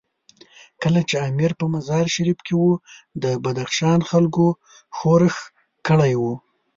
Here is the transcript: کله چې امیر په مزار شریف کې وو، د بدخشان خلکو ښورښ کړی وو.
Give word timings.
کله 0.81 1.01
چې 1.09 1.15
امیر 1.29 1.51
په 1.59 1.65
مزار 1.73 2.05
شریف 2.15 2.39
کې 2.45 2.53
وو، 2.57 2.73
د 3.23 3.25
بدخشان 3.43 3.99
خلکو 4.09 4.45
ښورښ 4.97 5.35
کړی 5.87 6.13
وو. 6.21 6.33